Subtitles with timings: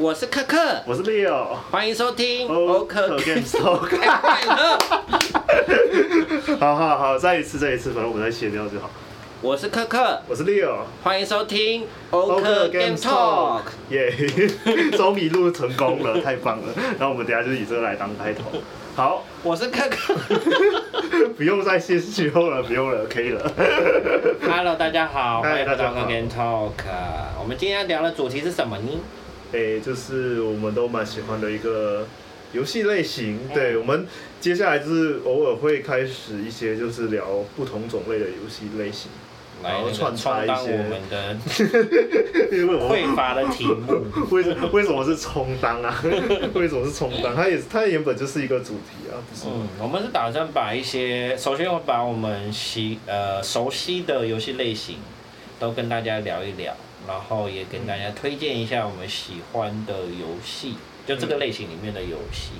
[0.00, 0.56] 我是克克，
[0.86, 3.86] 我是 Leo，欢迎收听欧克 Game Talk。
[6.58, 8.88] 好好好，再一次，再一次，反正我们再切掉就好。
[9.42, 13.60] 我是克克，我是 Leo，欢迎收听欧克 Game Talk。
[13.90, 14.10] 耶，
[14.96, 16.72] 终于录成功了，太棒了。
[16.98, 18.44] 然后我们等下就以这个来当开头。
[18.96, 20.14] 好，我是克克，
[21.36, 23.52] 不用再谢谢后了，不用了，可以了。
[24.48, 26.70] Hello，大家好，欢迎来到欧克 Game Talk。
[27.38, 28.98] 我们今天要聊的主题是什么呢？
[29.52, 32.06] 诶、欸，就是我们都蛮喜欢的一个
[32.52, 33.38] 游戏类型。
[33.52, 34.06] 对，我们
[34.40, 39.10] 接下来就是偶尔会开始一些，就是聊不同种类的游戏类型，
[39.62, 41.36] 然后串插一些我们的
[42.88, 44.04] 匮乏的题目。
[44.30, 46.02] 为什为什么是充当啊？
[46.54, 47.34] 为什么是充当？
[47.34, 49.42] 它也它原本就是一个主题啊，不是？
[49.48, 54.96] 嗯，我们是打算把一些，首先我把我们习呃熟悉的游戏类型
[55.58, 56.74] 都跟大家聊一聊。
[57.10, 62.52] 然后也跟大家推荐一下我们喜欢的游戏，就这个类型里面的游戏。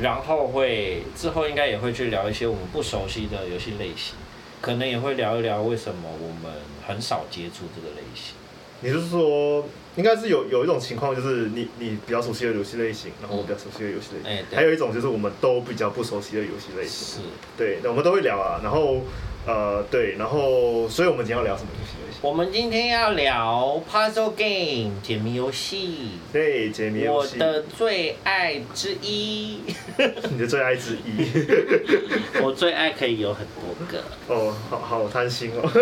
[0.00, 4.14] 然后会之后应该也会去聊一些我们不熟悉的游戏类型，
[4.62, 6.50] 可能也会聊一聊为什么我们
[6.86, 8.34] 很少接触这个类型。
[8.80, 9.62] 你就是说，
[9.96, 14.46] 应该是有有一种情况，就是你你比较熟悉的游戏类型，然后我比较熟悉的游戏类型。
[14.56, 17.22] 还有一种就是我们都比较不熟悉的游戏类型。
[17.22, 17.28] 是。
[17.58, 18.60] 对，我们都会聊啊。
[18.62, 19.02] 然后。
[19.48, 22.18] 呃，对，然后，所以我们今天要聊什么游戏？
[22.20, 26.10] 我们今天要聊 puzzle game 解谜游戏。
[26.30, 27.38] 对，解谜游戏。
[27.38, 29.60] 我的最爱之一。
[30.30, 31.24] 你的最爱之一。
[32.44, 34.04] 我最爱可以有很多个。
[34.26, 35.62] 哦，好好贪心哦。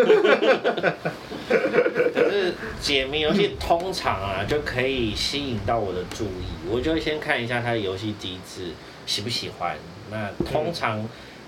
[2.14, 8.70] 可是解谜游戏通常啊，就可以吸引到我的注意，我就会先看一下它的游戏机制，
[9.06, 9.76] 喜不喜欢。
[10.08, 11.04] 那通常。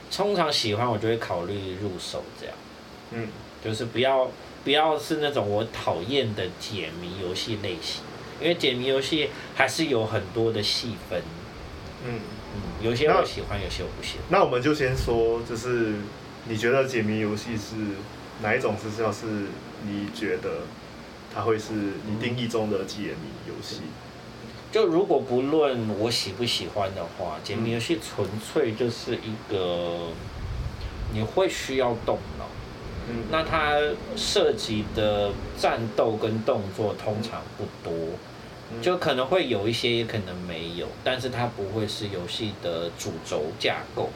[0.09, 2.55] 嗯通常喜欢我就会考虑入手这样，
[3.13, 3.29] 嗯，
[3.63, 4.31] 就是不要
[4.65, 8.03] 不要是那种我讨厌的解谜游戏类型，
[8.41, 11.21] 因为解谜游戏还是有很多的细分，
[12.07, 12.21] 嗯
[12.55, 14.25] 嗯，有些我喜欢，有些我不喜欢。
[14.31, 15.95] 那我们就先说，就是
[16.49, 17.75] 你觉得解谜游戏是
[18.43, 18.75] 哪一种？
[18.79, 19.27] 是要是
[19.87, 20.63] 你觉得
[21.35, 23.83] 它会是你定义中的解谜游戏？
[24.71, 30.09] 就如果不论我喜不喜欢的话，解谜游戏纯粹就是一个
[31.13, 32.45] 你会需要动脑，
[33.09, 33.79] 嗯，那它
[34.15, 37.95] 涉及的战斗跟动作通常不多，
[38.83, 44.11] 就可能会有一些，也可能没有，但是它不会是游戏的主轴架构。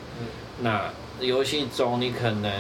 [0.60, 2.52] 那游戏中你可能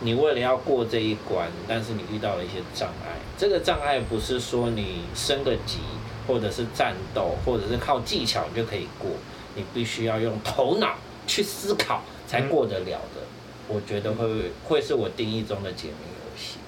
[0.00, 5.78] 你为了要过这一关，但是你遇到了一些障碍，这个障碍不是说你升个级。
[6.26, 9.10] 或者是战斗，或者是靠技巧就可以过，
[9.54, 13.22] 你必须要用头脑去思考才过得了的。
[13.68, 16.58] 我觉得会会是我定义中的解谜游戏。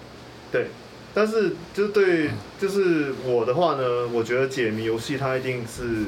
[0.51, 0.69] 对，
[1.15, 2.31] 但是就是对，
[2.61, 6.07] 就是我的话呢，我觉得解谜游戏它一定是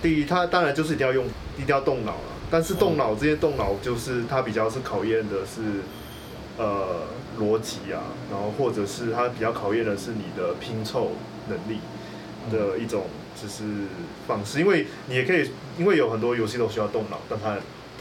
[0.00, 1.24] 第一，它当然就是一定要用，
[1.56, 2.32] 一定要动脑了。
[2.48, 5.62] 但是动脑这些动脑，就是它比较是考验的是
[6.56, 7.06] 呃
[7.40, 11.10] 逻辑啊，然后或者是它比较考验的是你的拼凑
[11.48, 11.80] 能力。
[12.50, 13.04] 的一种
[13.40, 13.64] 就是
[14.26, 17.56] 方式，因为你也可以，因为有很多游戏都需要动脑，但它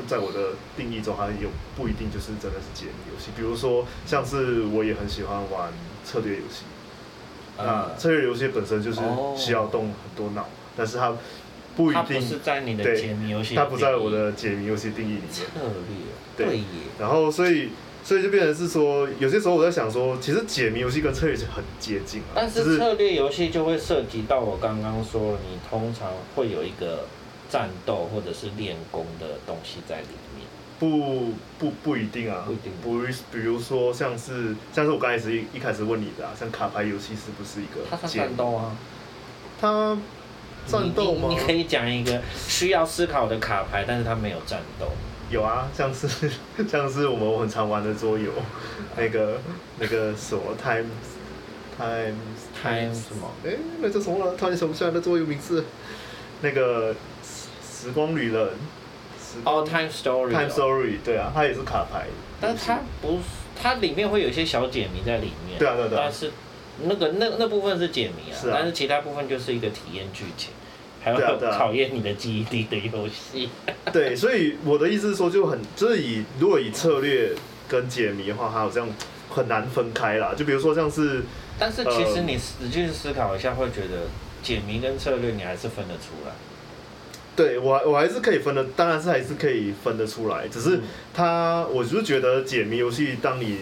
[0.08, 3.32] 在我的定义中，它有不一定就是真的是解谜游戏。
[3.36, 5.72] 比如说，像是我也很喜欢玩
[6.04, 6.64] 策略游戏，
[7.58, 9.02] 那策略游戏本身就是
[9.36, 11.14] 需要动很多脑，但是它
[11.76, 15.32] 不一定不是在你的解谜游戏，它不在我的解谜游戏定义里面。
[15.32, 15.44] 策
[16.38, 16.64] 略，对，
[17.00, 17.70] 然后所以。
[18.06, 22.34] 所以就变成是说，有些时候我在想说，其实解谜游戏跟策略是很接近啊。
[22.36, 27.08] 但是策略游戏就会涉及到我刚刚说，你通常会有一个
[27.50, 30.08] 战斗或者是练功的东西在里
[30.38, 30.46] 面。
[30.78, 32.72] 不不不一定啊，不一定。
[32.84, 33.02] 不，
[33.32, 37.82] 比如说像是像是我刚开始一一开始问你的啊，像卡牌游戏是不是一个？
[37.90, 38.78] 它是战斗啊。
[39.60, 39.98] 它
[40.68, 41.30] 战斗吗？
[41.30, 44.92] 你，你可以讲一个需要思考的卡牌，但是它没有战斗。
[45.30, 46.08] 有啊，像是
[46.70, 48.32] 像是我们很常玩的桌游，
[48.96, 49.40] 那个
[49.80, 50.86] 那个什么 Time
[51.78, 52.16] Time
[52.62, 53.32] Time 什么？
[53.46, 54.36] 哎，那叫什么了？
[54.38, 55.66] 突然想不起来那桌游名字。
[56.42, 56.94] 那个
[57.64, 58.50] 时光旅人。
[59.44, 60.30] 哦，Time Story。
[60.30, 62.06] Time Story，对啊，它也是卡牌。
[62.40, 63.20] 但是它不，
[63.62, 65.58] 它里面会有一些小解谜在里面。
[65.58, 65.90] 对啊，对啊。
[66.04, 66.32] 但是
[66.84, 70.52] 那个那那部分是解谜啊，是啊，但是其他部分就是一个体验剧情。
[71.06, 73.50] 还要考验你的记忆力的游戏。
[73.94, 77.30] 对，所以我的意思是说，就很就是以如果以策略
[77.68, 78.90] 跟解谜的话，它好像
[79.30, 80.34] 很难分开啦。
[80.36, 81.22] 就比如说像是，
[81.60, 84.08] 但是其实你仔细思考一下，会觉得
[84.42, 86.34] 解谜跟策略你还是分得出来。
[87.36, 90.48] 对我我还是可以分的，当然是还是可以分得出来。
[90.48, 90.80] 只是
[91.14, 93.60] 它，我就是觉得解谜游戏，当你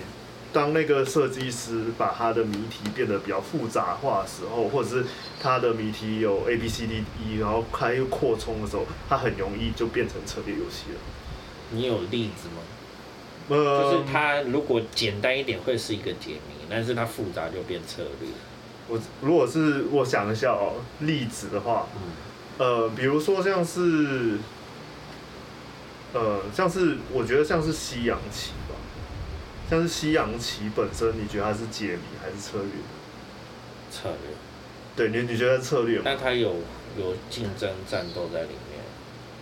[0.54, 5.04] 当那个设计师把他的谜题变得比较复杂化的时候，或者是
[5.42, 11.00] 他的谜题有 A B C D E，然后他又扩充的时候，他很容易就变成策略游戏了。
[11.72, 12.62] 你有例子吗？
[13.50, 18.30] 呃，就是它如果简单一点会是一个解谜，但是它复杂就变策略。
[18.88, 22.02] 我如果是我想一下哦，例子的话，嗯，
[22.66, 24.38] 呃，比如说像是，
[26.14, 28.73] 呃，像是我觉得像是西洋棋吧，
[29.74, 32.70] 像是西洋棋本身，你觉得它是解谜还是策略？
[33.92, 34.36] 策略。
[34.96, 36.04] 对，你你觉得策略吗？
[36.06, 36.58] 但它有
[37.00, 38.80] 有竞争战斗在里面。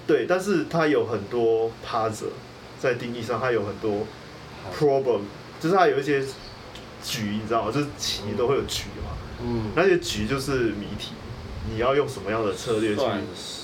[0.08, 2.32] 对，但是它有很多 puzzle，
[2.80, 4.08] 在定义上它有很多
[4.74, 5.24] problem，
[5.60, 6.22] 就是它有一些
[7.04, 7.72] 局，你知道吗？
[7.72, 9.12] 就是棋都会有局嘛。
[9.44, 11.12] 嗯，那些局就是谜题，
[11.70, 13.04] 你要用什么样的策略去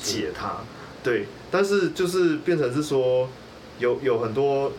[0.03, 0.57] 解它？
[1.01, 3.29] 对，但是就是变成是说，
[3.79, 4.73] 有有很多，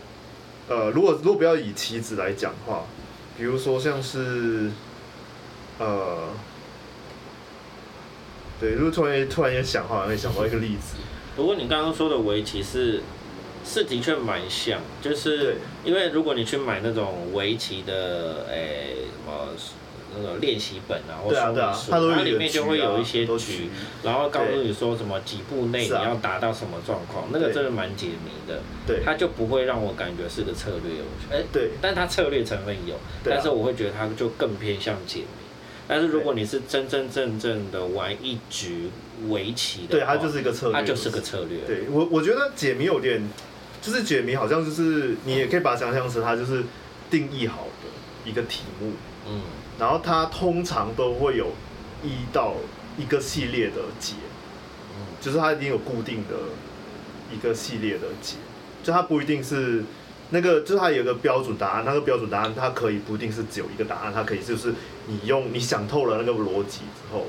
[0.69, 2.83] 呃，如果如果不要以棋子来讲话，
[3.35, 4.69] 比如说像是，
[5.79, 6.29] 呃，
[8.59, 10.97] 对，如果突然突然间想话，会想到一个例子。
[11.35, 13.01] 不过你刚刚说的围棋是，
[13.65, 19.47] 是的确蛮像，就是因为如果你去买那种围棋的，诶、欸，什么？
[20.11, 23.69] 那种练习本啊，或书，它里面就会有一些局，
[24.01, 28.59] 然后告诉你说什么几步内你要达到什么状况，那个真的蛮解谜的。
[28.87, 31.31] 对，它就不会让我感觉是个策略游戏。
[31.31, 35.45] 哎，对，但它策略成分有，但是我会觉得它就更偏向解谜。
[35.87, 38.89] 但是如果你是真真正正的玩一局
[39.27, 41.59] 围棋的，对，它就是一个策略，它就是个策略。
[41.67, 43.21] 对我，我觉得解谜有点，
[43.81, 46.63] 就是解谜好像就是你也可以把它想象成它就是
[47.09, 48.93] 定义好的一个题目。
[49.27, 49.41] 嗯。
[49.79, 51.53] 然后它通常都会有
[52.03, 52.53] 一到
[52.97, 54.15] 一个系列的解，
[54.93, 56.35] 嗯就是它已经有固定的
[57.33, 58.35] 一个系列的解，
[58.83, 59.83] 就它不一定是
[60.31, 64.73] 那个，就是它有一个标准答案，那个标准答案它可以不一定是只有一个答案，它可以就是
[65.07, 67.27] 你用你想透了那个逻辑之后，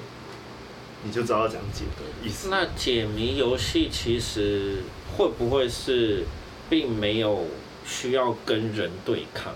[1.04, 2.48] 你就知道要怎样解的意思。
[2.50, 4.78] 那解谜游戏其实
[5.16, 6.24] 会不会是
[6.70, 7.46] 并没有
[7.84, 9.52] 需要跟人对抗？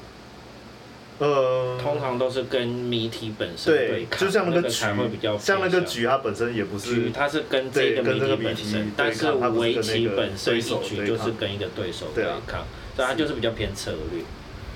[1.21, 12.67] 呃，通常都是跟谜题本身对抗，对，就像那个局，才会比较像那个局，它本身也不是，它是跟这个谜题本身，但是围棋本身一局就是跟一个对手对抗，
[12.97, 14.25] 所以它就是比较偏策略。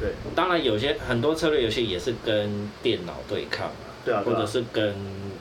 [0.01, 3.73] 对，当然有些很多策略游戏也是跟电脑对抗啊，
[4.05, 4.95] 对啊，或者是跟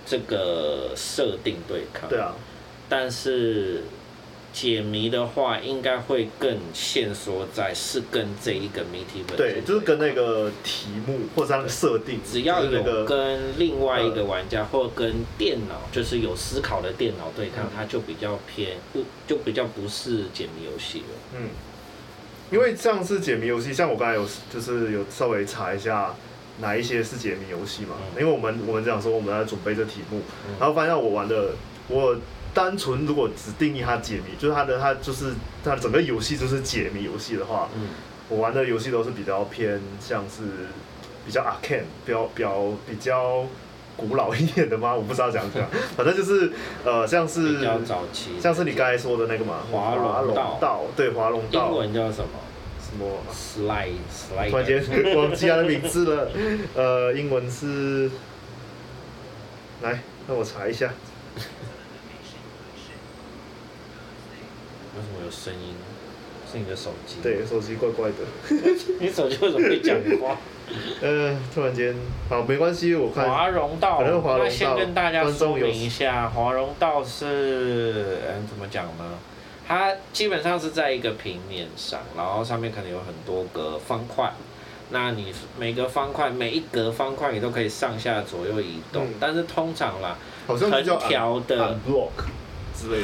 [0.04, 2.34] 这个设定对抗，对啊，
[2.90, 3.84] 但是。
[4.60, 21.06] 解谜的话，应该会更线索在是跟这一个谜题本身对，就是跟那个题目或者它的设定，只要有跟另外一个玩家或跟电脑，就是有思考的电脑对抗，它就比较偏不，就比较不是解谜游戏了。
[21.36, 21.50] 嗯，
[22.50, 26.16] 因为这样是解谜游戏，像我刚才有就是有稍微查一下
[26.62, 30.22] 哪一些是解谜游戏嘛，因为我们我们这样说，我们在准备这题目，
[30.60, 31.52] 然后发现我玩的
[31.90, 32.18] 我。
[32.58, 35.32] 单纯如果只定义它解谜，就是它的它就是
[35.64, 37.90] 它整个游戏就是解谜游戏的话，嗯，
[38.30, 40.42] 我玩的游戏都是比较偏像是
[41.24, 43.46] 比较 arcane，比较比较比较
[43.96, 44.92] 古老一点的吗？
[44.98, 45.64] 我不知道怎样讲，
[45.96, 46.52] 反正就是
[46.84, 52.30] 呃像是比较早期，像是你刚才说的那个嘛，华龙道，对，华龙道，英文叫什么？
[52.82, 56.32] 什么？Slide Slide，突然间忘记它的名字了，
[56.74, 58.10] 呃，英文是，
[59.84, 60.92] 来让我查一下。
[64.98, 65.76] 为什么有声音？
[66.52, 67.18] 是你的手机？
[67.22, 68.16] 对，手机怪怪的。
[69.00, 70.38] 你手机为什么会讲话？
[71.02, 71.94] 呃，突然间，
[72.30, 73.30] 好，没关系，我看。
[73.30, 79.20] 华容道，那先跟大家说明一下，华容道是嗯怎么讲呢？
[79.68, 84.32] 它基本上是在一个平面上，然后上面可能有很多个方块。
[84.90, 90.16] 那你每个方块，每一格方块你都可以上下左右移动，嗯、但是通常啦，
[90.48, 90.58] 横
[91.10, 91.78] 条的。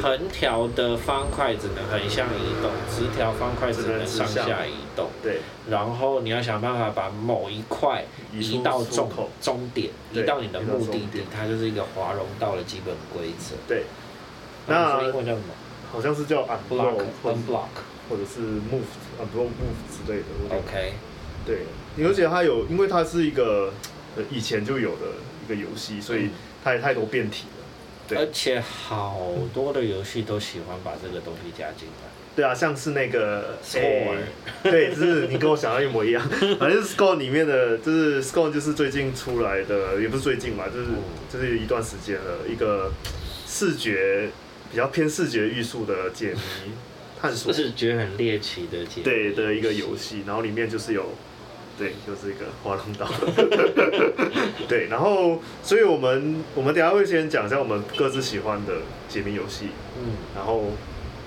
[0.01, 5.10] 横条的方块只能横向移动，直条方块只能上下移动。
[5.22, 5.39] 对。
[5.70, 9.10] 然后你要想办法把某一块移到终
[9.42, 13.56] 终点，移到你的目的地，它就是一个华容道的基本规则。
[13.68, 13.84] 对。
[14.68, 15.53] 那英文叫什么？
[15.92, 17.68] 好像是叫 unblock，unblock，
[18.10, 20.25] 或者是 move，unblock move 之类的。
[20.56, 20.94] OK。
[21.46, 21.65] 对，
[22.06, 23.74] 而且它有，因为它是一个
[24.32, 25.08] 以前就有的
[25.46, 26.30] 一个游戏，所以
[26.63, 27.48] 它也太多变体
[28.10, 28.22] 了。
[28.22, 32.10] 而且好多的游戏都喜欢把这个东西加进来。
[32.36, 34.18] 对啊，像是那个 Scorn，
[34.64, 36.30] 对，就是你跟我想的一模一样。
[36.58, 40.88] 反正 Score 里面的，就是 Score 就是最近出来的，也不是最近嘛，就是
[41.32, 42.92] 就是一段时间了，一个
[43.46, 44.30] 视觉
[44.72, 46.72] 比较偏视觉艺术的解谜
[47.22, 50.24] 探索，视觉很猎奇的解谜，对的一个游戏。
[50.26, 51.14] 然后里面就是有
[51.77, 53.08] 对，就是一个华容道。
[54.70, 58.74] 对，然后，所以我们我们等下会先讲一下我们各自喜欢的
[59.10, 59.70] 解谜游戏。
[59.98, 60.13] 嗯。
[60.36, 60.65] 然后，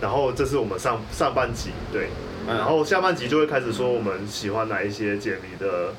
[0.00, 2.08] 然后这是我们上上半集，对。
[2.46, 5.92] 然后下半集就会开始说我们喜欢哪一些解谜的，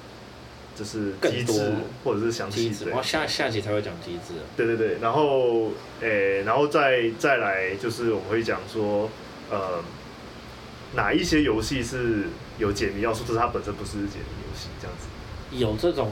[0.74, 1.74] 就是机制
[2.06, 2.72] 或者是详细。
[2.86, 4.36] 然后下下集才会讲机制。
[4.56, 9.10] 对对对，然后诶，然后再再来就是我们会讲说，
[9.51, 9.84] 呃，
[10.96, 12.27] 哪一些游戏是
[12.58, 15.08] 有解谜要素，就是它本身不是解谜游戏这样子。
[15.52, 16.12] 有这种。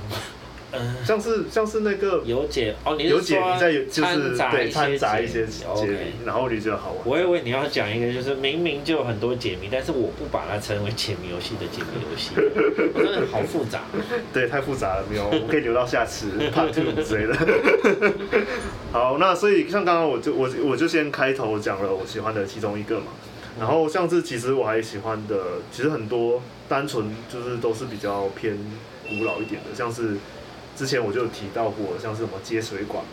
[0.78, 7.02] 嗯像是像是那个有解哦，你有解谜在就是对掺杂一些解谜，然后你觉得好玩。
[7.06, 12.32] 我以为你要讲一个，就是明明就有很多解谜，但是我不把它称为解谜游戏的解谜游戏，
[12.94, 13.84] 真的好复杂。
[14.34, 18.14] 对，太复杂了，没有，我可以留到下次 part two 之类的。
[18.92, 23.06] 好，那所以像刚刚我就我我就先开头讲了我喜欢的其中一个嘛，
[23.60, 28.58] 然后像是其实我还喜欢的，其实很多单纯就是都是比较偏
[29.08, 30.18] 古老一点的，像是。
[30.78, 33.12] 之前我就提到过，像是什么接水管嘛，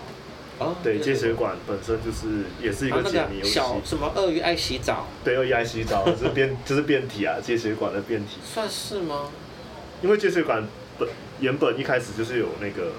[0.58, 3.50] 哦，对，接水管本身就是也是一个解谜游戏。
[3.52, 5.06] 小什么鳄鱼爱洗澡？
[5.22, 8.38] 对，鳄鱼爱洗澡，就是变就是变体啊，接水管的变体。
[8.44, 9.28] 算是吗？
[10.02, 10.66] 因为接水管
[10.98, 11.08] 本
[11.38, 12.90] 原本一开始就是有那个。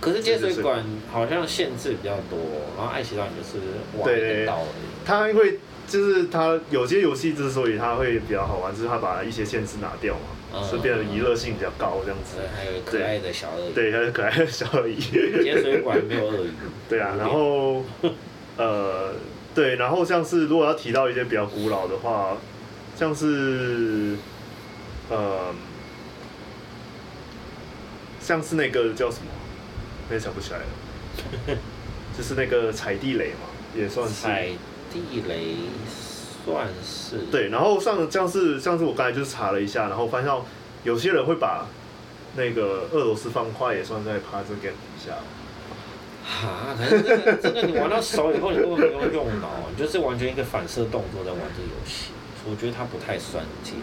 [0.00, 2.38] 可是接水管好像限制比较多，
[2.76, 3.58] 然后爱洗澡你就是
[3.98, 5.04] 挖一刀而已。
[5.04, 10.20] 它因为就是它有些游戏之所以它会比较好玩，就是它把一些限制拿掉嘛。
[10.66, 14.96] 是变得娱乐性比较高这样子，还有可爱的小鳄鱼，对，还有可爱的小鳄鱼。
[15.44, 16.50] 接水管没有鳄鱼。
[16.88, 17.84] 对啊，然后，
[18.56, 19.12] 呃，
[19.54, 22.38] 对，然后像是如果要提到一些比较古老的话，
[22.96, 24.16] 像是，
[25.10, 25.54] 呃，
[28.18, 29.26] 像是那个叫什么，
[30.08, 30.64] 我也想不起来了，
[32.16, 34.14] 就是那个踩地雷嘛，也算是。
[34.14, 34.48] 踩
[34.92, 35.56] 地雷。
[36.44, 40.32] 算是对，然后像像是像是我刚才就是查了一下，然后发现
[40.82, 41.66] 有些人会把
[42.36, 45.12] 那个俄罗斯方块也算在 puzzle game 底下。
[46.24, 52.12] 啊，可是这个这个你玩到手以后，你根本不用用脑，你就是完全一个反射动作在玩这个游戏。
[52.48, 53.82] 我觉得它不太算解谜。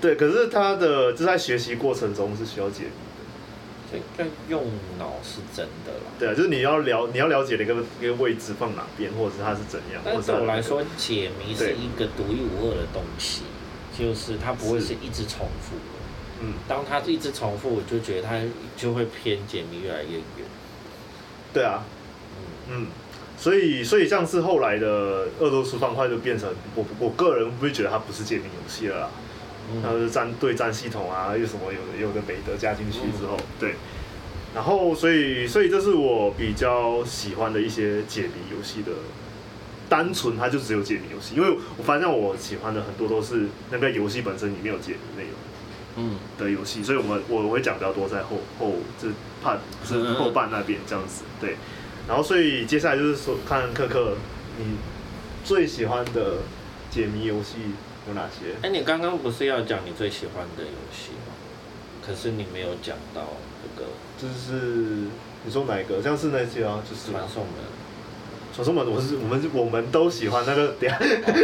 [0.00, 2.90] 对，可是它的就在学习过程中是需要解谜。
[4.16, 4.64] 但用
[4.98, 6.10] 脑是真的啦。
[6.18, 10.02] 对啊，就是你要了，你要了解一个一个位置放哪边，或者是它是怎样。
[10.04, 13.42] 但对我来说，解谜是一个独一无二的东西，
[13.98, 15.76] 就是它不会是一直重复。
[16.40, 16.54] 嗯。
[16.68, 18.40] 当它一直重复，我就觉得它
[18.76, 20.46] 就会偏解谜越来越远。
[21.52, 21.84] 对啊。
[22.68, 22.84] 嗯。
[22.84, 22.86] 嗯。
[23.38, 24.86] 所以，所以像是后来的
[25.40, 29.10] 俄罗斯方块就变成我我个人不会觉得它不是解谜游戏了啦。
[29.82, 33.74] 然后是战对战系统啊，又什么有的有的没的加进去之后，对，
[34.54, 38.92] 然后所以所以这是我比较喜欢的一些解谜游戏的，
[39.88, 45.32] 单纯它就只有解谜游戏，因为我发现我喜欢的很多都是那个游戏本身里面有解谜内容，
[45.96, 46.16] 嗯。
[46.38, 49.08] 的游戏，所以我们我会讲比较多在后后就
[49.42, 51.56] 怕是后半那边这样子，对，
[52.08, 54.16] 然后所以接下来就是说看克克
[54.58, 54.76] 你
[55.44, 56.38] 最喜欢的
[56.90, 57.56] 解谜游戏。
[58.08, 58.54] 有哪些？
[58.62, 61.32] 哎，你刚刚不是要讲你最喜欢的游戏吗？
[62.04, 63.22] 可是你没有讲到
[63.62, 63.88] 这个。
[64.18, 65.06] 就是
[65.44, 66.02] 你说哪一个？
[66.02, 67.12] 像是那些啊，就是。
[67.12, 67.54] 传送门。
[68.54, 70.98] 传送门，我是我们我们都喜欢 那个，等下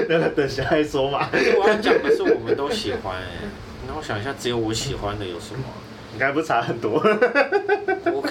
[0.09, 1.29] 那个等下再说嘛。
[1.33, 3.49] 我要讲的是我们都喜欢哎，
[3.87, 5.65] 那我想一下，只有我喜欢的有什么？
[6.13, 7.01] 应该不差很多。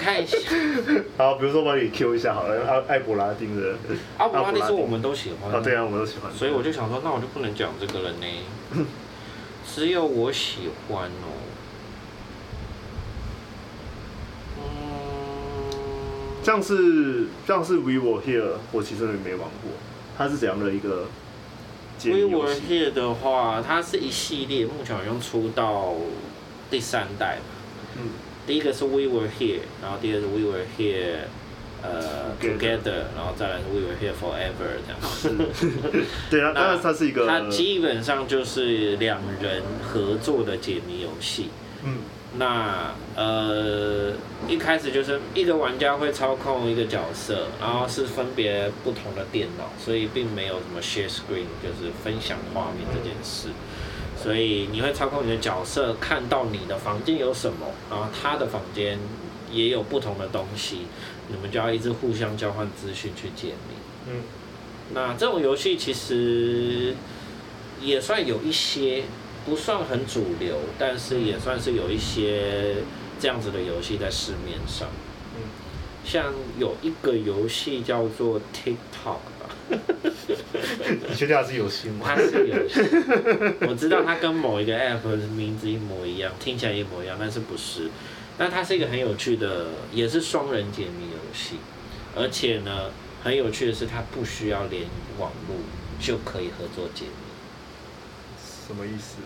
[0.08, 0.38] 我看一下。
[1.18, 3.76] 好，比如说帮你 Q 一下好了，艾艾博拉丁的。
[4.16, 5.52] 艾博拉丁是我们都喜欢。
[5.52, 6.32] 啊，对啊，我们都喜欢。
[6.32, 8.26] 所以我就想说，那我就不能讲这个了呢。
[9.70, 11.28] 只有我喜欢哦。
[14.56, 14.62] 嗯。
[16.42, 19.70] 像是像是 We Were Here，我其实也没玩过。
[20.16, 21.06] 它是怎样的一个
[22.02, 25.94] ？We Were Here 的话，它是一系列，目前好像出到
[26.70, 27.42] 第三代吧。
[27.98, 28.08] 嗯。
[28.48, 31.18] 第一个是 We Were Here，然后第二个是 We Were Here，
[31.82, 36.06] 呃，Together，然后再来是 We Were Here Forever 这样子。
[36.30, 37.26] 对啊，当然它是一个。
[37.26, 41.50] 它基本上就是两人合作的解谜游戏。
[41.84, 41.98] 嗯。
[42.38, 44.12] 那呃，
[44.48, 53.48] 一开始就是一个玩家会操控一个角色，然后是分别不同的电脑，所以并没有什么 share screen，就是分享画面这件事。
[54.20, 58.98] 所以你会操控你的角色，看到你的房间有什么，然后他的房间
[59.52, 60.86] 也有不同的东西，
[61.28, 64.10] 你们就要一直互相交换资讯去解谜。
[64.10, 64.22] 嗯，
[64.92, 66.94] 那这种游戏其实
[67.80, 69.04] 也算有一些，
[69.46, 72.76] 不算很主流，但是也算是有一些
[73.20, 74.88] 这样子的游戏在市面上。
[75.36, 75.42] 嗯，
[76.04, 79.37] 像有一个游戏叫做 TikTok 吧。
[81.08, 82.04] 你确定它是游戏吗？
[82.04, 82.80] 他是游戏，
[83.68, 87.90] 我知道他跟某一个 app 的名字一模一样，听起来一模一样，但是不是？
[88.38, 91.56] 但它是一个很有趣的，也是双人解谜游戏，
[92.14, 92.90] 而且呢，
[93.22, 94.84] 很有趣的是，它不需要连
[95.18, 95.56] 网络
[96.00, 97.12] 就可以合作解谜。
[98.66, 99.16] 什么意思？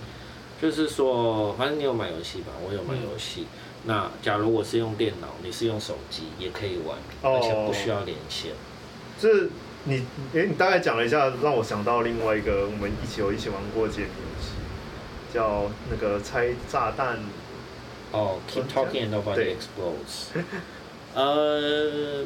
[0.60, 3.42] 就是说，反正你有买游戏吧，我有买游戏。
[3.42, 3.46] 嗯、
[3.84, 8.52] 那假如我是用电脑，你是用手机，也可以玩，而且不需要连线。
[9.20, 9.48] 这。
[9.84, 9.96] 你
[10.32, 14.52] 哎、欸，你大概讲了一下，让我想到另外一个我们一起有一起玩过的解谜游戏，
[15.34, 17.18] 叫那个拆炸弹。
[18.12, 20.28] 哦、oh，Keep talking and nobody explodes。
[21.14, 22.24] 呃，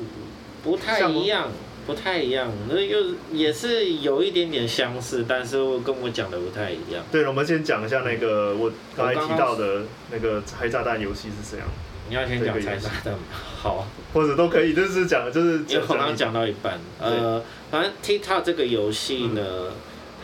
[0.62, 1.48] 不太一样，
[1.86, 7.04] 不太一样，那又也是有一点点相似，但是跟我讲的不太一样。
[7.10, 11.66] 对了，我们先讲一下那个我刚才提到的那个拆炸弹游戏是怎样。
[12.08, 13.18] 你要先讲拆炸弹吗？
[13.58, 15.64] 好，或者都可以，就是讲就是。
[15.66, 19.72] 因为我刚刚讲到一半，呃，反正 TikTok 这个游戏呢，嗯、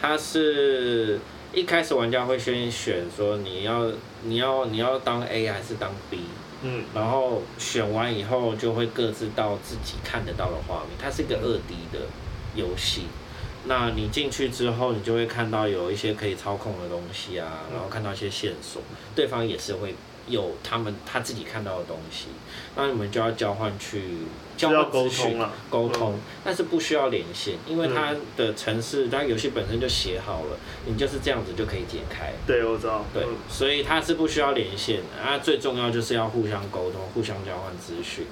[0.00, 1.18] 它是
[1.52, 3.90] 一开始玩家会先选说你要
[4.22, 6.20] 你要你要当 A 还是当 B，
[6.62, 12.06] 嗯，然后选完以后就会各自到自己看得到的画面，它是一个二 D 的
[12.54, 13.06] 游戏。
[13.64, 18.82] 那你进去之后，你就会看到有一些可以操控的东西啊，然后看到一些线索，
[19.16, 19.96] 对方也是会。
[20.32, 22.26] 有他们他自己看到的东西，
[22.74, 24.02] 那你们就要交换去
[24.56, 25.38] 交换资讯
[25.70, 32.32] 沟通，但是不需要连线，因为它的城市，它游戏本身就写好了，你就是这样子就可以解开。
[32.46, 33.04] 对，我知道。
[33.14, 38.26] 对，所以它是不需要连线的，啊，最重要就是要互相沟通，互相交换资讯，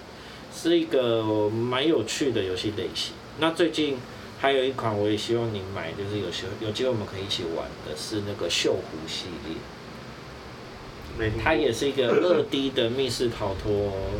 [0.52, 3.14] 是一个蛮有趣的游戏类型。
[3.38, 3.98] 那最近
[4.40, 9.56] 还有一款，我也希望你买，就是有机有机会我们可以一起玩的，是那个锈湖系列。
[11.42, 13.72] 它也是一个二 D 的密室逃脱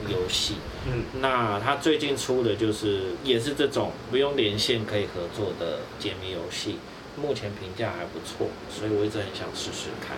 [0.08, 0.56] 游戏。
[0.86, 6.76] 嗯，那它最近出的就是也是这种不用连线可以合作的解谜游戏，
[7.16, 10.16] 目前评价还不错，所以我一直很想试试看。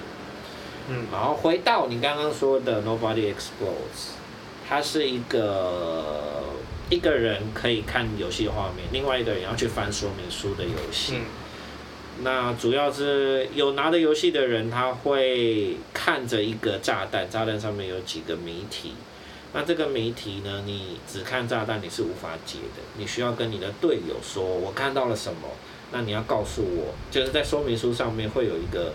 [0.88, 4.14] 嗯，然后回到你刚刚说的 Nobody Explodes，
[4.68, 6.44] 它是一个
[6.90, 11.14] 一个人可以看游戏画面，另外一个人要去翻说明书的游戏。
[11.16, 11.24] 嗯
[12.20, 18.92] 那主要是有拿着游戏的人，他会看着一个炸弹，炸弹上面有几个谜题。
[19.52, 25.48] 那这个谜题呢，你只看炸弹你是无法解的，你需要跟你的队友说，我看到了什么。
[25.90, 28.92] 那你要告诉我，就是在说明书上面会有一个。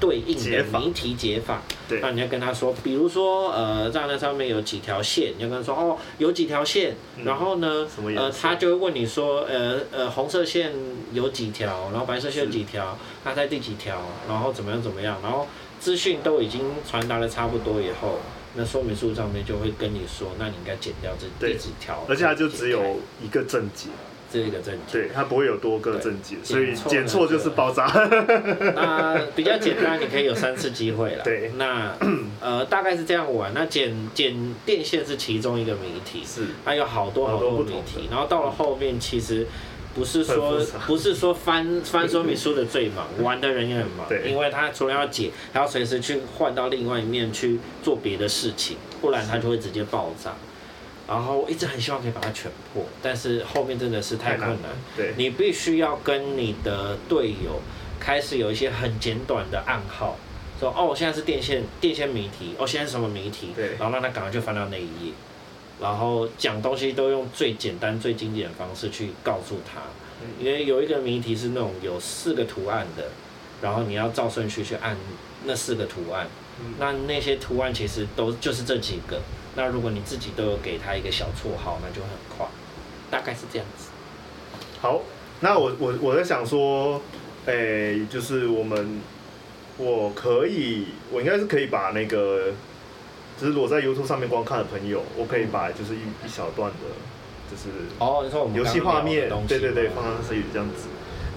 [0.00, 7.86] 对应的谜题解法，对，那你要跟他说，比如说，呃，在那上面有几条线，你要跟他说，哦，有几条线，然后呢，
[8.16, 10.72] 呃，他就会问你说，呃呃，红色线
[11.12, 15.46] 有几条，然后白色线有几条，它在第几条，然后怎么样怎么样，然后
[15.78, 18.18] 资讯都已经传达的差不多以后，
[18.54, 23.88] 那说明书上面就会跟你说，那你应该剪掉这第几条，而且它就只有一个正解。
[24.32, 27.86] 这一个正解，对，它不会有多个正解，所以剪错就是爆炸。
[28.76, 31.24] 那比较简单，你可以有三次机会了。
[31.24, 31.92] 对，那
[32.40, 33.52] 呃大概是这样玩。
[33.52, 38.08] 那剪剪电线是其中一个谜题，是，还有好多好多谜题。
[38.10, 39.46] 然后到了后面，其实
[39.94, 50.32] 不是说不是说翻翻说明书的最忙，玩的人也很忙，因为他除了要解，还要随时去换到另外一面去做别的事情，不然他就会直接爆炸。
[51.10, 54.70] 然后我一直很希望可以把它全破，但是后面真的是太困难。
[54.96, 57.60] 对，你必须要跟你的队友
[57.98, 60.16] 开始有一些很简短的暗号，
[60.60, 63.52] 说哦，现在是电线电线谜题，哦，现在是什么谜题？
[63.56, 65.12] 对，然后让他赶快去翻到那一页，
[65.80, 69.80] 然后讲东西都用最简单最经典的方式去告诉他，
[70.38, 73.08] 因为有一个谜题是那种有四个图案的，
[73.60, 74.96] 然后你要照顺序去按
[75.44, 76.28] 那四个图案，
[76.78, 79.20] 那那些图案其实都就是这几个。
[79.56, 82.46] 那如果你自己都有给他一个小绰号，那就很快，
[83.10, 83.88] 大概是这样子。
[84.80, 85.02] 好，
[85.40, 87.02] 那我我我在想说，
[87.46, 89.00] 诶、欸，就是我们，
[89.76, 92.52] 我可以，我应该是可以把那个，
[93.40, 96.76] 就是我在 YouTube 上面观看的朋友，我可以把就是一一小段的，
[97.50, 100.86] 就是哦，你说我们游戏画面，对对对，放上去这样子。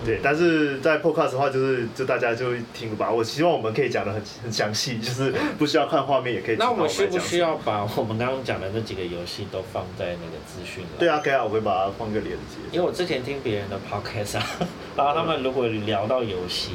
[0.06, 3.10] 对，但是在 Podcast 的话，就是就大家就听吧。
[3.12, 6.56] 我希望我们可以讲的很很详细，就是 不需要看画面也可以。
[6.58, 11.00] 那我们需不需要把我们刚刚讲的那几个游戏都放在那个资讯栏？
[11.00, 12.58] 对啊，可以啊，我会把它放个链接。
[12.72, 14.46] 因为我之前听别人的 Podcast 啊，
[14.96, 16.72] 然后他们如果聊到游戏，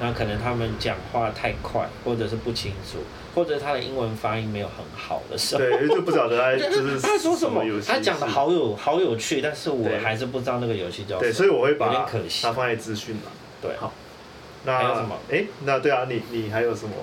[0.00, 2.98] 那可能他们讲话太快，或者是不清楚。
[3.34, 11.20] 或者他的英文发音没有很好的时候，对，就不晓得他 就是他说什么，他讲的好有好有趣，但是我还是不知道那个游戏叫什么。
[11.20, 13.30] 对，所以我会把它放在资讯嘛。
[13.62, 13.92] 对，好。
[14.64, 15.16] 那还有什么？
[15.30, 16.94] 哎，那对啊，你你还有什么？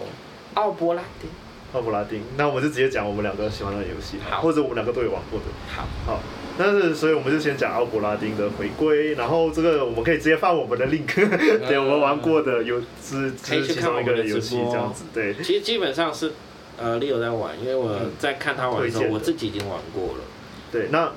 [0.55, 1.29] 奥伯拉丁。
[1.73, 5.45] 奥伯拉丁，那我们就直接讲我们两个喜欢的游戏，好或者我们两个都有玩过的。
[5.73, 5.85] 好。
[6.05, 6.19] 好。
[6.57, 11.05] 但是所以我们就先讲奥普拉丁的回归，然后这个我们可以直接放我们的 link，
[11.67, 15.33] 对，我们玩过的有是可以去看我们的游戏这样子，对。
[15.35, 16.31] 其实基本上是
[16.77, 20.23] 呃 Leo 在玩，因为我在看他玩的时候，我自己已经玩过了。
[20.71, 21.11] 对，那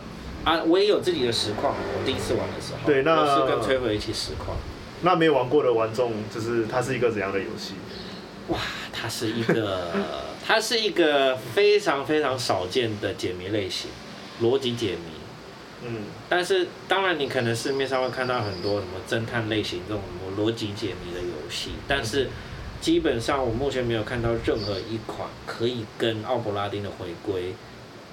[0.45, 4.57] 啊，我也有自己的实况，我第一次玩的时候，对，那是跟崔伟一起实况。
[5.03, 7.75] 那没有玩过的玩众，就是它是一个怎样的游戏？
[8.49, 8.59] 哇，
[8.93, 9.93] 它是一个，
[10.45, 13.91] 它是一个非常非常少见的解谜类型，
[14.43, 15.18] 逻辑解谜。
[15.81, 22.29] 嗯，但是当然你可能市面上会看到很多什么侦探类型这种什么逻辑解谜的游戏，但是
[22.81, 27.55] 基本上我目前没有看到任何一款可以跟奥伯拉丁的回归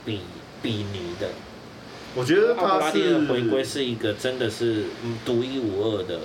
[0.06, 0.19] 比
[0.62, 1.30] 比拟的。
[2.13, 4.86] 我觉得奥伯拉丁的回归是一个真的是
[5.25, 6.19] 独一无二的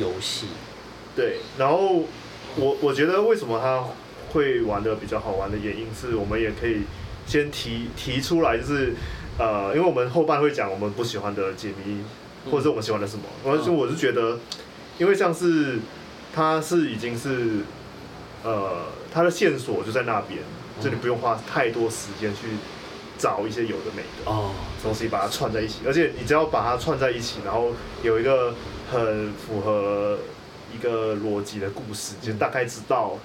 [0.00, 0.48] 游戏。
[1.14, 2.04] 对，然后
[2.56, 3.84] 我我觉得为什么他
[4.32, 6.82] 会玩的比较好玩的原因是我们也可以
[7.24, 8.96] 先提提出来，就是。
[9.40, 12.04] 呃，因为我们后半会讲我们不喜欢的解谜，
[12.50, 13.24] 或者是我们喜欢的什么。
[13.46, 14.38] 而且我是觉得，
[14.98, 15.78] 因为像是
[16.34, 17.60] 它是已经是，
[18.44, 20.40] 呃，它的线索就在那边，
[20.78, 22.48] 就你不用花太多时间去
[23.16, 24.50] 找一些有的没的哦
[24.82, 25.78] 东西把它串在一起。
[25.86, 27.72] 而且你只要把它串在一起，然后
[28.02, 28.54] 有一个
[28.92, 30.18] 很符合
[30.74, 33.16] 一个逻辑的故事，就大概知道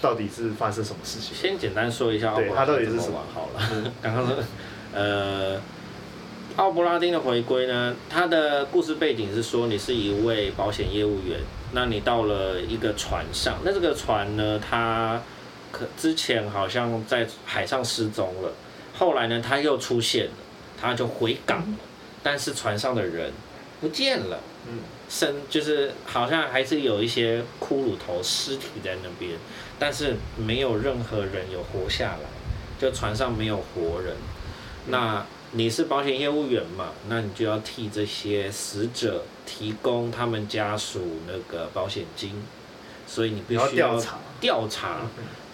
[0.00, 1.36] 到底是发生什么事情。
[1.36, 3.20] 先简单说一下，对，它到底是什么？
[3.34, 4.36] 好了， 刚刚说。
[4.94, 5.58] 呃，
[6.56, 11.40] 奥布拉丁的回归呢，他的故事背景是说你是一位保险业务员，
[11.72, 15.22] 那你到了一个船上，那这个船呢，它
[15.70, 18.52] 可之前好像在海上失踪了，
[18.94, 20.32] 后来呢，他又出现了，
[20.78, 21.78] 他就回港了，
[22.22, 23.32] 但是船上的人
[23.80, 29.32] 不见了，嗯，生就是好像还是有一些骷髅头尸体在那边，
[29.78, 32.28] 但是没有任何人有活下来，
[32.78, 34.14] 就船上没有活人。
[34.86, 36.90] 那你是保险业务员嘛？
[37.08, 42.42] 那你就要替这些死者提供他们家属那个保险金，
[43.06, 45.00] 所以你必须要调查，调查，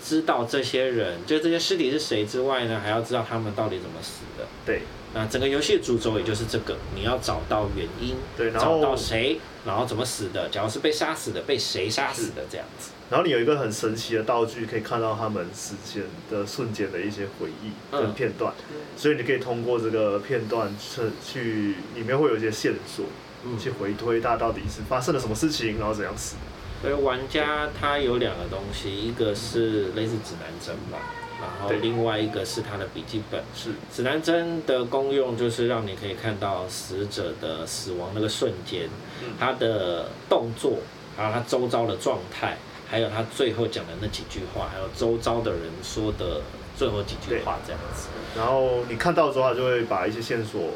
[0.04, 4.46] 知道这些人就这些尸体是谁之外呢，还要知道他们到底怎么死的。
[4.64, 4.82] 对。
[5.14, 12.90] 那整个游戏的主轴也就是这个，你要找到原因，对，找到谁，然后怎么死的，假如是被杀死的，被谁杀死的这样子。
[13.10, 23.06] 然后你有一个很神奇的道具，可以看到他们死前的瞬间的一些回忆跟片段，嗯、所以你可以通过这个片段去去里面会有一些线索，
[23.46, 26.36] 嗯、去回推他到底是发生了什么事情，然后怎样死。
[26.82, 30.98] 所以玩家他有两个东西，一个是类似指南针吧，
[31.40, 33.42] 然后另外一个是他的笔记本。
[33.54, 38.90] 是指南针的功用就是让你可以看到死者的死亡那个瞬间，
[39.24, 40.74] 嗯、他的动作，
[41.16, 42.58] 还有他周遭的状态。
[42.90, 46.40] 还有他最后讲的那几句话，还有周遭的人说的
[46.74, 48.08] 最后几句话，这样子。
[48.34, 50.70] 然后你看到之后，他就会把一些线索，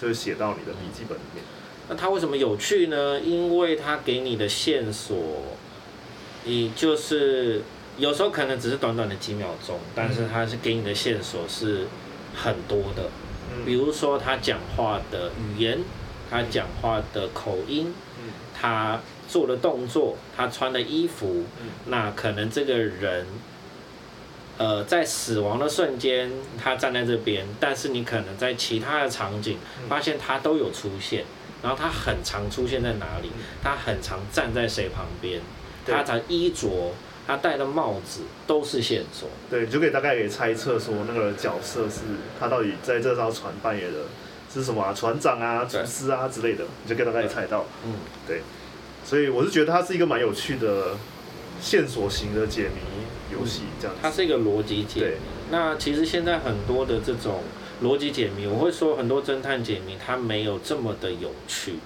[0.00, 1.42] 就会写到你的笔记本里面。
[1.88, 3.18] 那他为什么有趣呢？
[3.18, 5.16] 因为他给你的线索，
[6.44, 7.62] 你就是
[7.96, 11.88] 有时候可能只是短短的几秒钟，但是他是给你的线索是
[12.36, 13.10] 很多的。
[13.66, 15.80] 比如说他讲话的语言，
[16.30, 17.92] 他讲话的口音，
[18.54, 19.00] 他。
[19.28, 21.44] 做的动作，他穿的衣服，
[21.86, 23.26] 那可能这个人，
[24.56, 31.24] 呃，在死亡的瞬间，他站在这边，但是你可能在其他的场景发现他都有出现，
[31.62, 33.30] 然后他很常出现在哪里，
[33.62, 35.40] 他很常站在谁旁边，
[35.86, 36.94] 他的衣着，
[37.26, 39.28] 他戴的帽子都是线索。
[39.50, 42.00] 对，你就可以大概可以猜测说那个角色是
[42.40, 44.00] 他到底在这艘船扮演的
[44.50, 47.66] 是什么啊，船长啊，厨师啊之类的，你就可以大概猜到。
[47.84, 47.92] 嗯，
[48.26, 48.40] 对。
[49.08, 50.94] 所以我是觉得它是一个蛮有趣的
[51.62, 54.00] 线索型的解谜游戏，这样子。
[54.02, 55.50] 它是一个逻辑解谜。
[55.50, 57.42] 那其实现在很多的这种
[57.82, 61.76] 逻辑解谜，我会说很多侦探解谜它没有这么的有趣，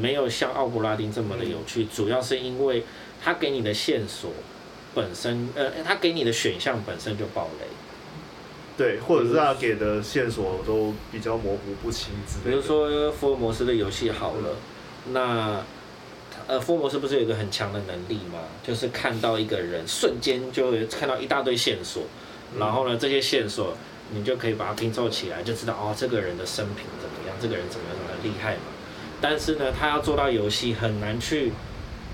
[0.00, 2.84] 没有像奥古拉丁这么的有趣，嗯、主要是因为
[3.22, 4.30] 它给你的线索
[4.94, 7.66] 本身，呃，它给你的选项本身就爆雷。
[8.78, 12.50] 对，或者是他给的线索都比较模糊不清之类的。
[12.50, 14.56] 比如说福尔摩斯的游戏好了，
[15.04, 15.62] 嗯、那。
[16.48, 18.38] 呃，伏魔师不是有一个很强的能力吗？
[18.64, 22.04] 就是看到一个人，瞬间就会看到一大堆线索，
[22.56, 23.76] 然后呢，这些线索
[24.12, 28.60] 你就可以把它拼凑起来，就知道哦，这个人的生平怎么样，这个人怎么样怎么厉害嘛。
[29.20, 31.50] 但是呢，他要做到游戏很难去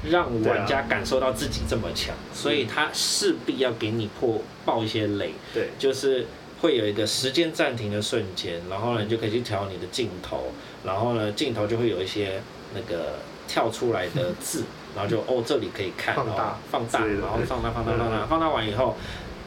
[0.09, 5.35] 让玩家感受到自己这么强，所以他势必要给你破爆一些雷。
[5.53, 6.27] 对，就是
[6.62, 10.53] 会有一个时间暂停的瞬间，然后呢，你就可以去调你的镜头，
[10.85, 12.40] 然后呢，镜头就会有一些
[12.75, 13.18] 那个。
[13.53, 14.65] 跳出来的字，
[14.97, 18.97] 然后就哦，这里可以看，放大，放大，然后放大，放大，放大，放大完以后，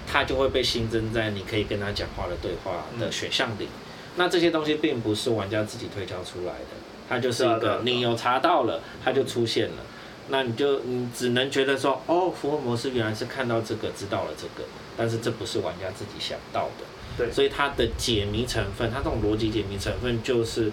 [0.06, 3.68] 它就会被新增在你可以跟他讲话的对话的选项里。
[4.16, 6.78] 那这些东西并不是玩家自己推敲出来的，
[7.10, 9.78] 它就是一个你有查到了，它就出现了。
[10.30, 16.86] 那你就你只能觉得说，哦，福尔摩斯原来是看到这个知道了这个，但是这不是玩家自己想到的。
[17.18, 20.72] 对，所以它的解谜成分，它这种逻辑解谜成分就是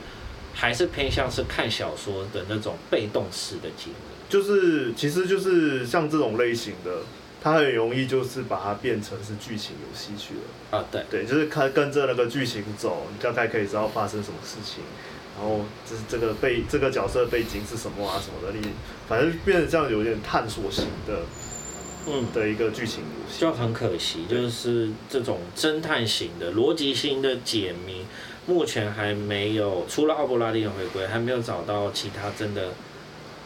[0.54, 4.12] 还是偏向是看小说的那种被动式的解谜。
[4.28, 7.02] 就是其实就是像这种类型的，
[7.42, 10.78] 它很容易就是把它变成是剧情游戏去了。
[10.78, 14.82] 啊，对，对，就是看跟着那个剧情走，你大概可以知道发生什么事情。
[15.34, 18.68] 然后就是这个背这个角色背景是什么啊什么的，你
[19.08, 21.22] 反正变成这样有点探索型的，
[22.06, 28.04] 嗯的一个剧情游戏，就很可惜，就是这种侦探型的逻辑性的解谜，
[28.46, 32.70] 目前还没有除了奥布拉丁的回归，还没有找到其他真的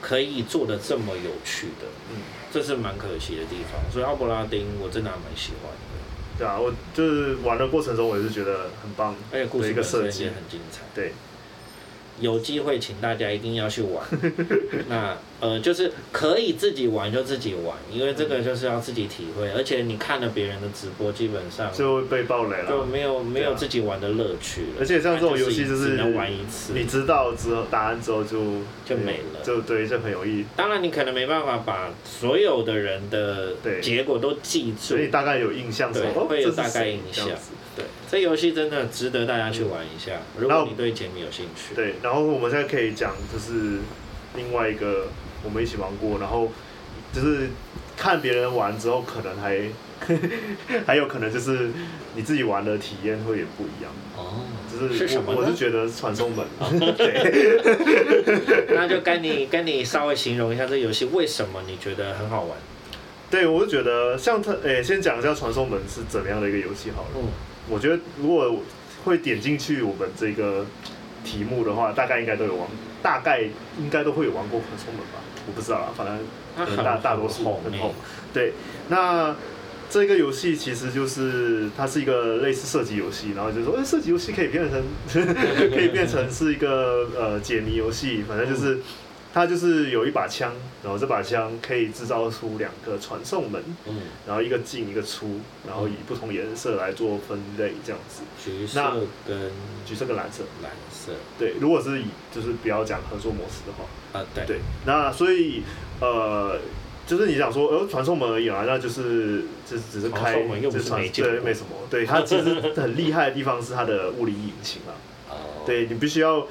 [0.01, 3.81] 可以做的这么有趣的，嗯，这是蛮可惜的地方。
[3.93, 6.39] 所以奥布拉丁我真的还蛮喜欢的。
[6.39, 11.13] 对啊，我就是玩的过程中我也是觉得很棒，而且故事本身也很精彩，对。
[12.21, 14.05] 有机会，请大家一定要去玩。
[14.89, 19.51] 那呃，就是可以自己玩就自己玩，因为这个就是要自己体会。
[19.51, 24.67] 而且你看了别人的直播，基本上就会被爆雷了，就没有没有自己玩的乐趣了。
[24.81, 28.39] 而且像这种游戏就是只能玩一次，你知道之后答案之后就
[28.87, 30.45] 就没了，就对，就很有意义。
[30.57, 33.53] 当然你可能没办法把所有的人的
[33.83, 37.29] 结果都记住，所以大概有印象，对，会有大概印象。
[37.77, 40.13] 对，这游戏真的值得大家去玩一下。
[40.37, 41.75] 嗯、如果你对解谜有兴趣。
[41.75, 43.79] 对，然后我们现在可以讲，就是
[44.37, 45.09] 另外一个
[45.43, 46.51] 我们一起玩过，然后
[47.13, 47.49] 就是
[47.97, 49.63] 看别人玩之后，可能还
[50.87, 51.71] 还有可能就是
[52.15, 53.93] 你自己玩的体验会也不一样。
[54.17, 56.47] 哦，就是我我是觉得传送门。
[56.97, 62.57] 对， 那就跟你跟你稍微形容一下这游戏为什么你觉得很好玩。
[63.29, 67.09] 对，我就觉得像它，诶，先讲一下传送门是怎么样的一个游戏好了。
[67.17, 67.29] 嗯
[67.69, 68.63] 我觉得如果
[69.05, 70.65] 会点进去我们这个
[71.25, 72.69] 题目的话，大概应该都有玩，
[73.03, 73.43] 大概
[73.79, 77.95] 应该都会有玩过传送门吧，我不知道啦，反正大大多数很红。
[78.33, 78.53] 对，
[78.89, 79.35] 那
[79.89, 84.83] 这个游戏其实就是它是一个类似射击游戏，然后就说，哎，射击游戏可以变成
[85.71, 88.79] 可以变成是一个呃解谜游戏，反正就是。
[89.37, 90.51] 它就是有一把枪，
[90.83, 98.23] 然后这把枪可以制造出两个传送门，嗯，然后一个进一个出，然后以不同颜色来做分类，这样子。
[98.43, 98.81] 橘色
[99.29, 99.53] 跟
[99.85, 100.43] 橘色跟蓝色。
[100.63, 101.13] 蓝色。
[101.39, 104.47] 对，如果是以就是不要讲合作模式的话，啊对。
[104.47, 105.63] 对，那所以
[106.01, 106.59] 呃，
[107.07, 111.77] 就是你想说呃传送门而已啊，那就是就只是开，就传对没什么。
[111.91, 114.97] 对，它其实很厉害的地方是它的物理引擎啊。
[115.29, 115.37] 哦。
[115.67, 116.47] 对，你必须要，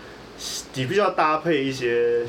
[0.75, 2.23] 你必须要搭配一些。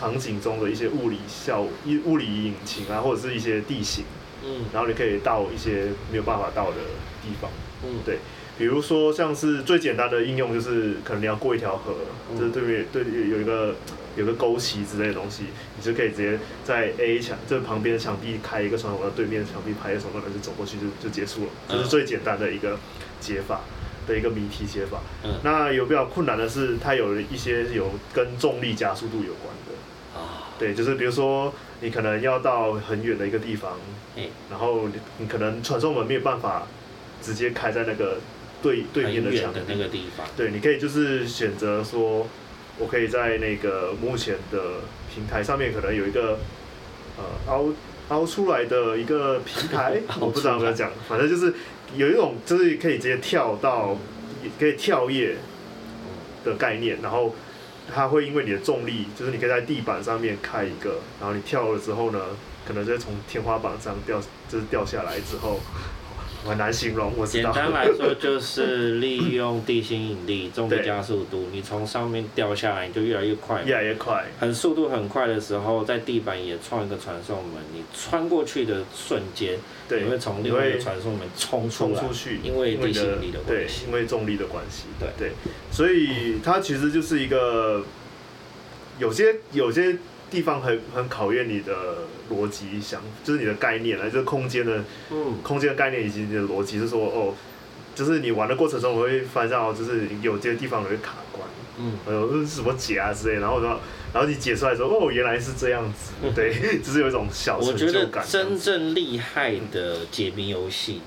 [0.00, 4.02] 场景中的一些物理效一物理引擎啊，或者是一些地形，
[4.42, 6.78] 嗯，然后你可以到一些没有办法到的
[7.22, 7.50] 地方，
[7.84, 8.16] 嗯，对，
[8.56, 11.94] 比如说像是最简单的应用就是可能你要过一条河，
[12.32, 13.74] 嗯、就是对面对有一个
[14.16, 15.44] 有个沟渠之类的东西，
[15.76, 22.78] 你就可以直接在 A 墙这旁边的墙壁开一个窗口，到对面的墙壁拍一个窗口，就走过去就就结束了，这、就是最简单的一个
[23.20, 23.60] 解法
[24.08, 25.02] 的一个谜题解法。
[25.24, 29.52] 嗯，那有比较困难的是，它有一些有跟重力加速度有关。
[30.60, 33.78] 对，就是比如说你可能要到很远的一个地方，
[34.16, 36.66] 嗯、然后你你可能传送门没有办法
[37.22, 38.18] 直接开在那个
[38.62, 40.26] 对对面的墙的那个地方。
[40.36, 42.28] 对，你可以就是选择说，
[42.78, 44.82] 我可以在那个目前的
[45.14, 46.38] 平台上面可能有一个
[47.16, 47.72] 呃凹
[48.10, 51.54] 凹出来的一个平台， 我不知道怎么讲，反正就是
[51.96, 53.96] 有一种就是可以直接跳到，
[54.58, 55.36] 可以跳跃
[56.44, 57.34] 的概念，然后。
[57.92, 62.20] 它会因为你的重力，就是你可以在地板上面开一个，然后你跳了之后呢，
[62.66, 65.60] 可能就从天花板上掉，就是掉下来之后，
[66.44, 67.12] 很难形容。
[67.16, 67.52] 我知道。
[67.52, 73.62] 简单来说，就是利用地心引力、重力加速度，你从上面掉下来，你就越来越快。
[73.62, 74.24] 越来越快。
[74.38, 82.02] 很速度很快的时候，在地板也创一个传送门，你穿过去的瞬间，你会从另外一个传送门冲出来，
[82.42, 83.84] 因为地心引力的关系。
[83.84, 84.84] 对，因为重力的关系。
[84.98, 85.32] 对对，
[85.70, 87.84] 所以它其实就是一个。
[88.98, 89.96] 有些有些
[90.30, 91.74] 地方很很考验你的
[92.30, 97.34] 逻辑想，就是你的概念啊，就是空间的，嗯，空间的概念以及你的逻辑，是说哦，
[97.94, 103.80] 就是你玩的过程中，我会发现哦，就是有些地方会卡关，嗯，还有什么解啊之类，然后然后
[104.12, 107.92] 然后你解出来说哦，原来是这样子，对， 就是有一种小成就感。
[107.96, 111.00] 我觉得真正厉害的解谜游戏，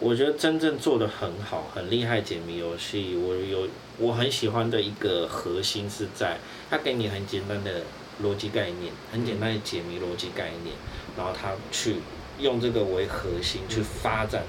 [0.00, 3.68] 我觉得真正做的很好、很厉害解谜游戏，我有。
[3.96, 7.82] 我很喜欢的一个核心是在，它给你很简单的
[8.22, 10.74] 逻辑概念，很简单的解谜逻辑概念，
[11.16, 11.96] 然后他去
[12.38, 14.42] 用这个为核心去发展，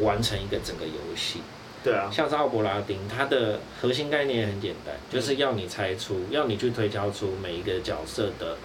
[0.00, 1.40] 完成一个整个游戏。
[1.84, 2.10] 对啊。
[2.12, 8.56] 像是奥伯拉丁，它的核心概念也很简单，就是要你猜出，要你去推敲出每一个角色的，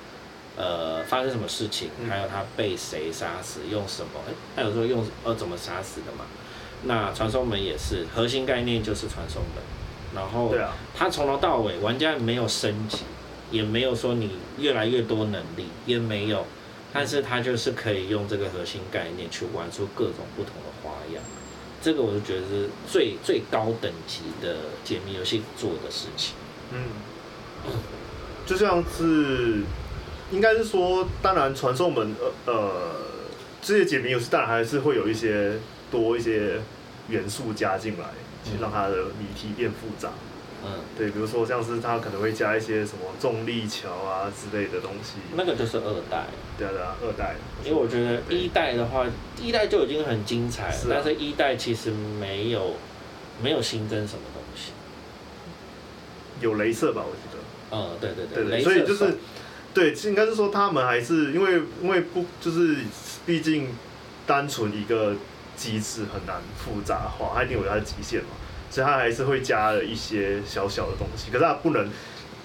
[0.58, 6.26] 呃，发生什么事情，还有他被谁杀死，用什么，哎，他有时候用呃怎么杀死的嘛。
[6.86, 9.63] 那传送门也是核心概念就是传送门，
[10.13, 10.54] 然后
[10.93, 13.00] 他从头到尾玩家没有升级，
[13.54, 16.44] 也没有说你越来越多能力，也没有。
[16.92, 21.24] 但是它就是可以用这个核心概念去玩出各种不同的花样，
[21.82, 26.36] 这个我就觉得是最最高等级的解谜游戏做的事情。
[26.72, 26.80] 嗯，
[28.46, 29.62] 就像是，
[30.32, 32.72] 应该是说，当然传送门呃呃
[33.62, 35.54] 这些解谜游戏当然还是会有一些
[35.92, 36.60] 多一些
[37.10, 38.06] 元素加进来，
[38.44, 40.10] 去让它的谜题变复杂。
[40.97, 46.26] 对，比如说像是它可能会加一些什么重力桥啊之类的东西，那个就是二代。
[46.58, 47.36] 对啊，对啊，二代。
[47.63, 49.06] 因为我觉得一代的话，
[49.41, 52.76] 一代就已经很精彩了，是啊，但是一代其实没有
[53.41, 54.71] 没有新增什么东西。
[56.41, 57.39] 有镭射吧，我觉得。
[57.71, 58.43] 嗯，对对对。
[58.43, 59.17] 对，对，所以就是，
[59.73, 62.78] 对，应该是说他们还是因为因为不就是，
[63.26, 63.69] 毕竟
[64.28, 65.15] 单纯一个
[65.58, 68.30] 机制很难复杂化，它一定有它的极限嘛。
[68.73, 71.88] 所以它还是会加了一些小小的东西，可是他不能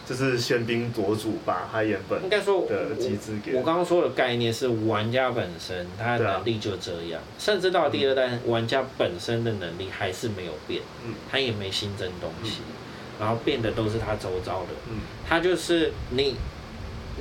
[0.07, 3.55] 就是喧宾夺主，把他原本应该说的机制给。
[3.55, 12.75] 我刚刚说的概念是玩家本身他的能力就这样，啊、甚至到第二代，玩家本身的能力还是没有变，嗯，他也没新增东西，嗯、
[13.21, 16.37] 然后变的都是他周遭的，嗯，他就是你，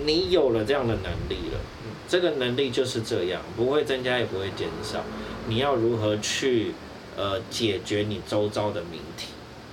[0.03, 5.01] 你有了这样的能力了，嗯，这个能力就是这样，不会增加也不会减少，
[5.47, 6.73] 你要如何去？
[7.17, 9.29] 呃，解决你周遭的谜题，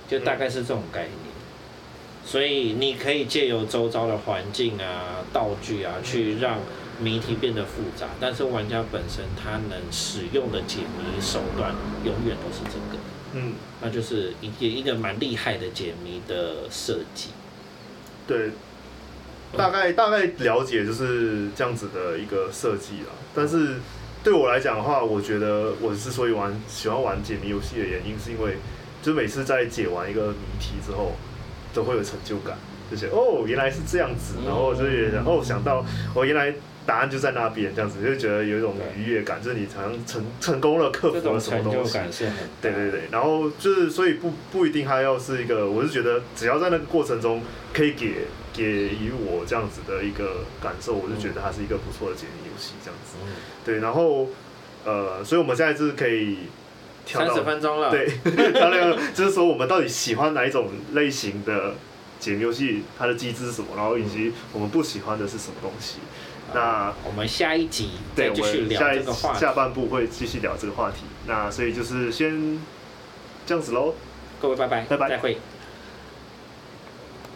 [0.07, 1.13] 就大概是这种概念。
[1.13, 6.57] 嗯、所以你可以借由周遭的环境啊、道具啊，去让
[6.99, 8.07] 谜题变得复杂。
[8.19, 12.99] 但是玩家本身他能使用的解谜手段，永远都是这个。
[13.33, 17.29] 嗯，那就是一一个蛮厉害的解谜的设计。
[18.25, 18.49] 对，
[19.55, 23.75] 大概大概了解就是这样子的一个设计了，但是。
[24.25, 28.57] 对我来讲的话，我觉得我之所以玩喜欢玩解谜游戏的原因，是因为
[29.03, 31.11] 就每次在解完一个谜题之后，
[31.75, 32.57] 都会有成就感，
[32.89, 35.85] 就是哦原来是这样子，然后就也然后想到
[36.15, 36.51] 哦原来
[36.87, 41.99] 答案就在那边，这样子就觉得有一种愉悦感，就是你好像成成功了，克服了什么东西。
[42.59, 53.17] 对对对，然后就是所以不不一定它要是一个，我是觉得只要在那个过程中可以给给予我这样子的一个感受，我就觉得它是一个不错的解谜游戏，这样子。
[53.65, 54.29] 对，然后，
[54.85, 56.37] 呃，所以我们现在就是可以
[57.05, 57.91] 三十分钟了。
[57.91, 58.07] 对，
[58.53, 61.75] 他那个就是说我们到底喜欢哪一种类型的
[62.19, 65.97] 解谜游戏，它的机制是什么，然后以及我们不喜欢的是什么东西。
[66.47, 69.39] 嗯、那我们下一集再继续聊这个话题。
[69.39, 71.03] 下半部会继续聊这个话题。
[71.27, 72.59] 那所以就是先
[73.45, 73.93] 这样子喽，
[74.39, 75.37] 各位拜拜，拜拜，再会。